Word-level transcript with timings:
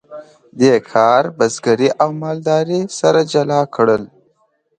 دې 0.59 0.73
کار 0.91 1.23
بزګري 1.37 1.89
او 2.01 2.09
مالداري 2.21 2.81
سره 2.99 3.21
جلا 3.31 3.61
کړل. 3.75 4.03